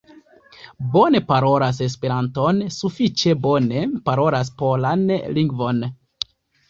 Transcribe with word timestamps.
Bone 0.95 1.19
parolas 1.31 1.81
esperanton, 1.87 2.63
sufiĉe 2.77 3.35
bone 3.47 3.85
parolas 4.09 4.51
polan 4.63 5.05
lingvon. 5.41 5.85